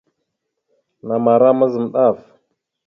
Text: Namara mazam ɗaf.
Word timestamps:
Namara 1.07 1.49
mazam 1.59 1.85
ɗaf. 1.93 2.19